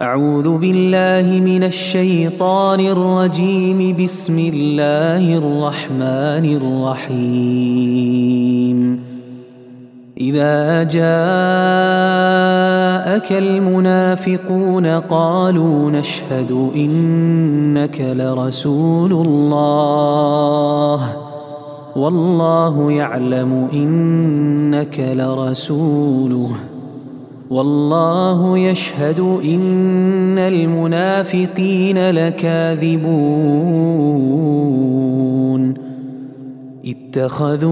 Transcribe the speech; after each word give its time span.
أعوذ 0.00 0.58
بالله 0.58 1.40
من 1.40 1.64
الشيطان 1.64 2.80
الرجيم. 2.80 3.96
بسم 4.04 4.38
الله 4.38 5.38
الرحمن 5.38 6.44
الرحيم. 7.08 8.78
إذا 10.20 10.82
جاءك 10.82 11.02
المنافقون 13.32 14.86
قالوا 14.86 15.90
نشهد 15.90 16.70
إنك 16.76 18.00
لرسول 18.00 19.12
الله. 19.12 21.16
والله 21.96 22.92
يعلم 22.92 23.68
إنك 23.72 25.00
لرسوله. 25.00 26.50
والله 27.50 28.58
يشهد 28.58 29.20
إن 29.44 30.38
المنافقين 30.38 32.10
لكاذبون. 32.10 33.08
اتخذوا 36.86 37.68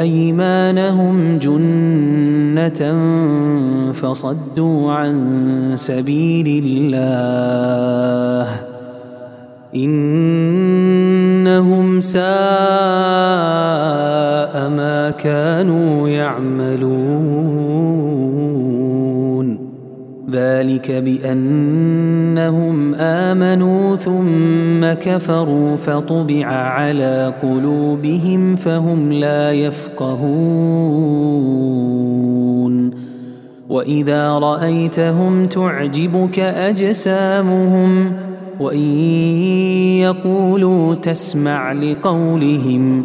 أيمانهم 0.00 1.38
جنة 1.38 2.94
فصدوا 3.92 4.92
عن 4.92 5.72
سبيل 5.74 6.64
الله. 6.66 8.46
إنهم 9.76 12.00
ساء 12.00 12.22
ما 14.68 15.10
كانوا 15.10 16.08
يعملون. 16.08 17.72
ذلك 20.30 20.90
بأنهم 20.90 22.14
آمنوا 22.94 23.96
ثم 23.96 24.92
كفروا 24.92 25.76
فطبع 25.76 26.46
على 26.46 27.34
قلوبهم 27.42 28.56
فهم 28.56 29.12
لا 29.12 29.52
يفقهون. 29.52 31.12
وإذا 33.68 34.38
رأيتهم 34.38 35.46
تعجبك 35.46 36.38
أجسامهم 36.38 38.12
وإن 38.60 38.96
يقولوا 40.00 40.94
تسمع 40.94 41.72
لقولهم 41.72 43.04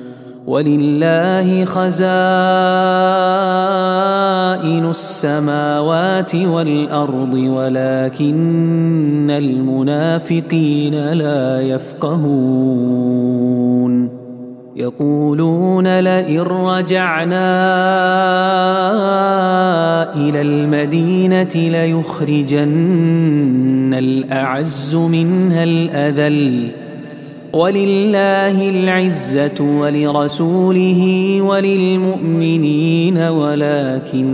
ولله 0.47 1.65
خزائن 1.65 2.01
السماوات 4.89 6.35
والأرض 6.35 7.33
ولكن 7.33 9.31
المنافقين 9.31 11.13
لا 11.13 11.61
يفقهون. 11.61 13.01
يقولون 14.75 15.99
لئن 15.99 16.39
رجعنا 16.41 17.51
إلى 20.15 20.41
المدينة 20.41 21.49
ليخرجن 21.55 22.69
الأعز 23.93 24.95
منها 24.95 25.63
الأذل. 25.63 26.80
ولله 27.53 28.69
العزة 28.69 29.61
ولرسوله 29.61 31.01
وللمؤمنين 31.41 33.17
ولكن 33.17 34.33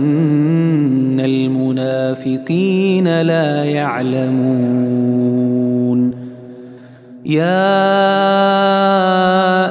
المنافقين 1.20 3.22
لا 3.22 3.64
يعلمون. 3.64 5.18
يا 7.26 7.68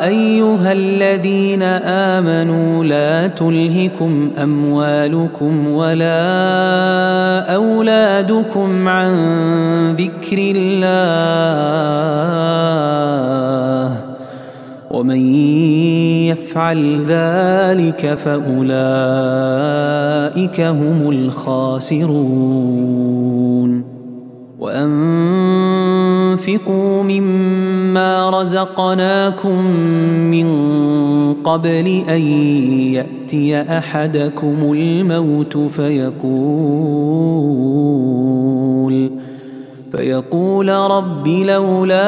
أيها 0.05 0.71
الذين 0.71 1.63
آمنوا 2.13 2.83
لا 2.83 3.27
تلهكم 3.27 4.31
أموالكم 4.43 5.67
ولا 5.67 7.55
أولادكم 7.55 8.87
عن 8.87 9.15
ذكر 9.95 10.37
الله. 10.37 12.26
ومن 14.91 15.35
يفعل 16.25 17.01
ذلك 17.07 18.13
فأولئك 18.13 18.71
هم 20.61 21.09
الخاسرون. 21.09 22.67
وأنفقوا 24.59 26.23
مما 27.03 28.29
رزقناكم 28.29 29.65
من 30.31 30.47
قبل 31.33 32.03
أن 32.09 32.21
يأتي 32.91 33.61
أحدكم 33.61 34.73
الموت 34.73 35.57
فيقول 35.57 36.17
فيقول 39.91 40.69
رب 40.69 41.27
لولا 41.27 42.07